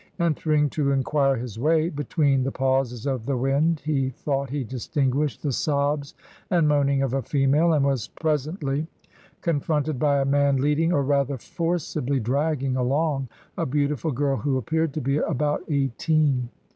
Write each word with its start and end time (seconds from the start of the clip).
Entering 0.19 0.67
to 0.71 0.89
inquire 0.89 1.35
his 1.35 1.59
way, 1.59 1.91
''between 1.91 2.43
the 2.43 2.51
pauses 2.51 3.05
of 3.05 3.27
the 3.27 3.37
wind 3.37 3.81
he 3.85 4.09
thought 4.09 4.49
he 4.49 4.63
distinguished 4.63 5.43
the 5.43 5.51
sobs 5.51 6.15
and 6.49 6.67
moaning 6.67 7.03
of 7.03 7.13
a 7.13 7.21
female," 7.21 7.71
and 7.71 7.85
was 7.85 8.07
presently 8.07 8.87
con 9.41 9.59
fronted 9.59 9.99
by 9.99 10.19
a 10.19 10.25
man 10.25 10.55
"leading, 10.57 10.91
or 10.91 11.03
rather, 11.03 11.37
forcibly 11.37 12.19
dragging 12.19 12.75
along 12.75 13.29
a 13.59 13.65
beautiful 13.67 14.09
girl 14.11 14.37
who 14.37 14.57
appeared 14.57 14.91
to 14.95 15.01
be 15.01 15.17
about 15.17 15.61
eigh 15.69 15.91
teen. 15.99 16.49